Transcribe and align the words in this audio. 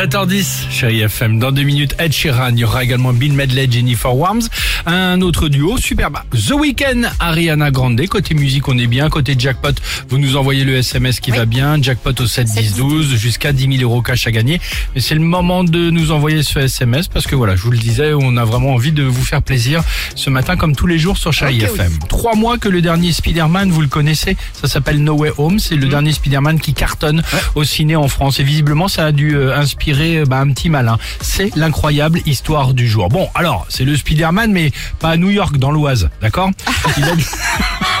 7h10, 0.00 0.70
chérie 0.70 1.00
FM. 1.00 1.38
Dans 1.38 1.52
deux 1.52 1.62
minutes, 1.62 1.94
Ed 1.98 2.10
Sheeran. 2.10 2.52
Il 2.52 2.60
y 2.60 2.64
aura 2.64 2.82
également 2.82 3.12
Bill 3.12 3.34
Medley, 3.34 3.68
Jennifer 3.70 4.16
Warms. 4.16 4.48
Un 4.86 5.20
autre 5.20 5.48
duo, 5.48 5.76
superbe. 5.76 6.16
The 6.32 6.52
Weeknd, 6.52 7.02
Ariana 7.18 7.70
Grande. 7.70 8.00
Côté 8.06 8.32
musique, 8.32 8.66
on 8.68 8.78
est 8.78 8.86
bien. 8.86 9.10
Côté 9.10 9.34
jackpot, 9.38 9.74
vous 10.08 10.16
nous 10.16 10.38
envoyez 10.38 10.64
le 10.64 10.76
SMS 10.76 11.20
qui 11.20 11.32
va 11.32 11.44
bien. 11.44 11.82
Jackpot 11.82 12.18
au 12.18 12.26
7 12.26 12.46
10 12.46 12.76
12, 12.76 13.14
jusqu'à 13.16 13.52
10 13.52 13.76
000 13.76 13.82
euros 13.82 14.00
cash 14.00 14.26
à 14.26 14.30
gagner. 14.30 14.58
Mais 14.94 15.02
c'est 15.02 15.14
le 15.14 15.20
moment 15.20 15.64
de 15.64 15.90
nous 15.90 16.12
envoyer 16.12 16.42
ce 16.42 16.60
SMS 16.60 17.06
parce 17.06 17.26
que 17.26 17.34
voilà, 17.34 17.54
je 17.54 17.60
vous 17.60 17.70
le 17.70 17.76
disais, 17.76 18.14
on 18.14 18.38
a 18.38 18.44
vraiment 18.46 18.72
envie 18.72 18.92
de 18.92 19.02
vous 19.02 19.22
faire 19.22 19.42
plaisir 19.42 19.82
ce 20.14 20.30
matin 20.30 20.56
comme 20.56 20.74
tous 20.74 20.86
les 20.86 20.98
jours 20.98 21.18
sur 21.18 21.34
chérie 21.34 21.62
Ok, 21.62 21.72
FM. 21.74 21.98
Trois 22.08 22.36
mois 22.36 22.56
que 22.56 22.70
le 22.70 22.80
dernier 22.80 23.12
Spider-Man, 23.12 23.70
vous 23.70 23.82
le 23.82 23.88
connaissez, 23.88 24.38
ça 24.54 24.66
s'appelle 24.66 25.04
No 25.04 25.12
Way 25.12 25.32
Home. 25.36 25.58
C'est 25.58 25.76
le 25.76 25.88
dernier 25.88 26.12
Spider-Man 26.12 26.58
qui 26.58 26.72
cartonne 26.72 27.22
au 27.54 27.64
ciné 27.64 27.96
en 27.96 28.08
France. 28.08 28.40
Et 28.40 28.44
visiblement, 28.44 28.88
ça 28.88 29.04
a 29.04 29.12
dû 29.12 29.36
euh, 29.36 29.54
inspirer 29.54 29.89
euh, 29.98 30.24
bah, 30.26 30.38
un 30.38 30.48
petit 30.52 30.68
malin. 30.70 30.98
C'est 31.20 31.54
l'incroyable 31.56 32.20
histoire 32.26 32.74
du 32.74 32.88
jour. 32.88 33.08
Bon, 33.08 33.28
alors, 33.34 33.66
c'est 33.68 33.84
le 33.84 33.96
Spider-Man, 33.96 34.52
mais 34.52 34.70
pas 34.98 35.10
à 35.10 35.16
New 35.16 35.30
York, 35.30 35.56
dans 35.58 35.70
l'Oise, 35.70 36.08
d'accord 36.20 36.50
a- 36.66 38.00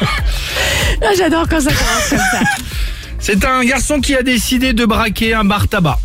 Ah, 1.02 1.06
J'adore 1.16 1.48
quand 1.48 1.60
ça 1.60 1.70
commence 1.72 2.08
comme 2.10 2.18
ça. 2.18 2.40
C'est 3.18 3.44
un 3.44 3.62
garçon 3.64 4.00
qui 4.00 4.14
a 4.16 4.22
décidé 4.22 4.72
de 4.72 4.86
braquer 4.86 5.34
un 5.34 5.44
bar 5.44 5.68
tabac. 5.68 5.98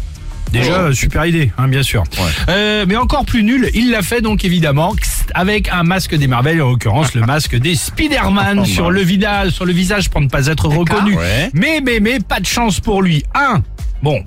Déjà, 0.52 0.74
euh, 0.80 0.94
super 0.94 1.26
idée, 1.26 1.52
hein, 1.58 1.68
bien 1.68 1.82
sûr. 1.84 2.04
Euh, 2.50 2.86
mais 2.88 2.96
encore 2.98 3.26
plus 3.26 3.44
nul, 3.44 3.70
il 3.74 3.90
l'a 3.92 4.02
fait 4.02 4.22
donc 4.22 4.46
évidemment 4.46 4.94
avec 5.34 5.70
un 5.70 5.84
masque 5.84 6.16
des 6.16 6.28
merveilles, 6.28 6.62
en 6.62 6.70
l'occurrence 6.70 7.14
le 7.14 7.22
masque 7.26 7.56
des 7.58 7.76
Spider-Man 7.76 8.64
sur 8.66 8.92
le 8.92 9.02
visage, 9.02 9.52
sur 9.52 9.66
le 9.66 9.74
visage 9.74 10.10
pour 10.10 10.22
ne 10.22 10.28
pas 10.28 10.48
être 10.48 10.68
reconnu. 10.68 11.16
Ouais. 11.18 11.50
Mais 11.54 11.82
mais 11.84 12.00
mais 12.00 12.20
pas 12.20 12.40
de 12.40 12.46
chance 12.46 12.80
pour 12.80 13.02
lui. 13.02 13.24
Un, 13.34 13.64
bon, 14.02 14.24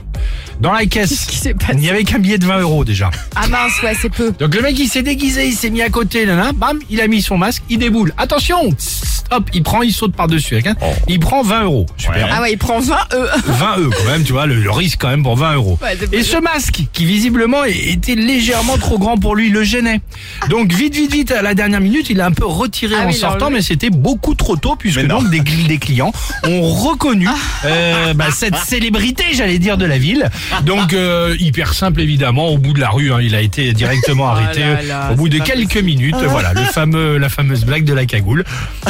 dans 0.61 0.73
la 0.73 0.87
caisse, 0.87 1.45
il 1.73 1.79
n'y 1.79 1.89
avait 1.89 2.05
qu'un 2.05 2.19
billet 2.19 2.39
de 2.39 2.47
20 2.47 2.61
euros 2.61 2.85
déjà. 2.85 3.11
Ah 3.37 3.47
mince, 3.49 3.81
ouais, 3.83 3.95
c'est 4.01 4.11
peu. 4.11 4.33
Donc 4.33 4.55
le 4.55 4.63
mec 4.63 4.79
il 4.79 4.89
s'est 4.89 5.03
déguisé, 5.03 5.47
il 5.47 5.55
s'est 5.55 5.71
mis 5.71 5.83
à 5.83 5.91
côté, 5.91 6.27
là, 6.27 6.53
bam, 6.53 6.79
il 6.91 7.01
a 7.01 7.09
mis 7.09 7.23
son 7.23 7.39
masque, 7.39 7.63
il 7.69 7.79
déboule. 7.79 8.13
Attention, 8.19 8.71
hop, 9.31 9.49
il 9.53 9.63
prend, 9.63 9.83
il 9.83 9.93
saute 9.93 10.15
par 10.15 10.27
dessus. 10.29 10.63
Il 11.09 11.21
prend 11.21 11.43
20 11.43 11.65
euros. 11.65 11.87
Super. 11.97 12.25
Ouais. 12.27 12.31
Ah 12.33 12.43
ouais, 12.43 12.53
il 12.53 12.59
prend 12.59 12.81
20 12.81 12.97
eux. 13.15 13.29
20 13.47 13.77
euros 13.79 13.91
quand 14.05 14.11
même, 14.11 14.25
tu 14.25 14.33
vois, 14.33 14.47
le, 14.47 14.57
le 14.57 14.71
risque 14.71 14.99
quand 15.01 15.09
même 15.09 15.23
pour 15.23 15.37
20 15.37 15.55
euros. 15.55 15.79
Ouais, 15.83 15.97
Et 16.13 16.23
ce 16.23 16.37
masque, 16.39 16.81
qui 16.93 17.05
visiblement 17.05 17.65
était 17.65 18.15
légèrement 18.15 18.77
trop 18.79 18.99
grand 18.99 19.17
pour 19.19 19.35
lui, 19.37 19.51
le 19.51 19.63
gênait. 19.65 20.01
Donc 20.49 20.73
vite, 20.73 20.95
vite, 20.95 21.13
vite, 21.13 21.31
à 21.33 21.43
la 21.43 21.55
dernière 21.55 21.81
minute, 21.81 22.11
il 22.11 22.21
a 22.21 22.27
un 22.27 22.33
peu 22.33 22.47
retiré 22.47 22.95
Ah 22.99 23.05
en 23.05 23.09
oui, 23.09 23.15
sortant, 23.15 23.51
mais 23.51 23.63
c'était 23.63 23.91
beaucoup 23.91 24.35
trop 24.35 24.57
tôt, 24.57 24.77
puisque 24.77 25.07
donc 25.07 25.31
des, 25.31 25.41
des 25.41 25.79
clients 25.79 26.13
ont 26.45 26.63
reconnu 26.63 27.29
euh, 27.65 28.15
bah, 28.15 28.27
cette 28.33 28.57
célébrité, 28.57 29.25
j'allais 29.35 29.59
dire, 29.59 29.77
de 29.77 29.85
la 29.87 29.99
ville. 29.99 30.31
Donc 30.65 30.93
euh, 30.93 31.37
hyper 31.39 31.75
simple, 31.75 32.01
évidemment, 32.01 32.49
au 32.49 32.59
bout 32.59 32.73
de 32.73 32.81
la 32.81 32.91
rue, 32.91 33.13
hein, 33.13 33.19
il 33.23 33.35
a 33.35 33.41
été 33.41 33.73
directement 33.73 34.29
arrêté. 34.31 34.61
là 34.61 34.83
là, 34.83 35.11
au 35.13 35.17
bout 35.17 35.29
de 35.29 35.39
quelques 35.39 35.65
possible. 35.69 35.85
minutes, 35.85 36.17
voilà, 36.29 36.53
le 36.55 36.63
fameux, 36.63 37.19
la 37.19 37.29
fameuse 37.29 37.65
blague 37.65 37.85
de 37.85 37.95
la 37.95 38.07
cagoule. 38.07 38.45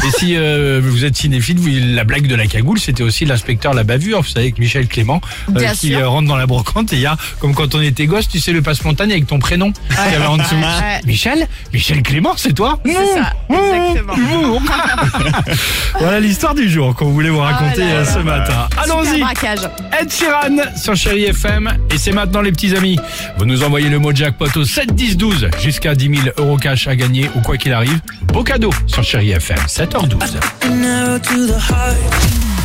Et 0.06 0.10
si 0.18 0.27
euh, 0.36 0.80
vous 0.82 1.04
êtes 1.04 1.16
cinéphile, 1.16 1.58
vous- 1.58 1.68
la 1.94 2.04
blague 2.04 2.26
de 2.26 2.34
la 2.34 2.46
cagoule, 2.46 2.78
c'était 2.78 3.02
aussi 3.02 3.24
l'inspecteur 3.24 3.74
la 3.74 3.84
bavure, 3.84 4.20
vous 4.22 4.28
savez, 4.28 4.46
avec 4.46 4.58
Michel 4.58 4.86
Clément, 4.88 5.20
euh, 5.50 5.52
Bien 5.60 5.72
qui 5.72 5.88
sûr. 5.88 5.98
euh, 6.00 6.08
rentre 6.08 6.28
dans 6.28 6.36
la 6.36 6.46
brocante 6.46 6.92
et 6.92 6.96
il 6.96 7.02
y 7.02 7.06
a, 7.06 7.16
comme 7.40 7.54
quand 7.54 7.74
on 7.74 7.80
était 7.80 8.06
gosse, 8.06 8.28
tu 8.28 8.40
sais, 8.40 8.52
le 8.52 8.62
passe-montagne 8.62 9.10
avec 9.12 9.26
ton 9.26 9.38
prénom 9.38 9.72
qu'il 9.72 10.12
y 10.12 10.16
avait 10.16 10.26
en 10.26 10.36
dessous. 10.36 10.54
Ouais. 10.56 11.00
Michel? 11.06 11.46
Michel 11.72 12.02
Clément, 12.02 12.32
c'est 12.36 12.52
toi? 12.52 12.78
C'est 12.84 12.92
ça, 12.92 13.32
exactement. 13.50 14.14
Bonjour. 14.16 14.62
voilà 16.00 16.20
l'histoire 16.20 16.54
du 16.54 16.68
jour 16.68 16.94
qu'on 16.94 17.10
voulait 17.10 17.30
vous 17.30 17.38
raconter 17.40 17.80
là 17.80 17.86
euh, 17.86 18.04
là. 18.04 18.12
ce 18.12 18.18
matin. 18.18 18.68
Super 18.70 18.82
Allons-y 18.96 19.20
braquage. 19.20 19.58
Ed 20.00 20.10
Sheeran 20.12 20.76
sur 20.76 20.96
Chéri 20.96 21.24
FM 21.24 21.70
et 21.92 21.98
c'est 21.98 22.12
maintenant 22.12 22.40
les 22.40 22.52
petits 22.52 22.74
amis. 22.76 22.98
Vous 23.38 23.44
nous 23.44 23.62
envoyez 23.62 23.88
le 23.88 23.98
mot 23.98 24.14
jackpot 24.14 24.46
au 24.56 24.64
7 24.64 24.94
10 24.94 25.16
12 25.16 25.48
jusqu'à 25.62 25.94
10 25.94 26.16
000 26.22 26.28
euros 26.38 26.56
cash 26.56 26.86
à 26.86 26.96
gagner 26.96 27.30
ou 27.34 27.40
quoi 27.40 27.56
qu'il 27.56 27.72
arrive. 27.72 28.00
Beau 28.32 28.42
cadeau 28.44 28.70
sur 28.86 29.02
Chéri 29.02 29.30
FM 29.32 29.58
7h12. 29.66 30.17
An 30.20 30.84
arrow 30.84 31.18
to 31.18 31.46
the 31.46 31.58
heart. 31.60 31.96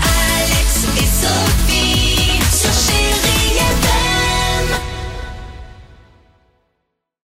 Alex, 0.01 0.85
it's 0.97 1.11
Sophie. 1.21 2.02